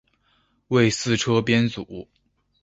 [0.69, 2.07] 为四车编组。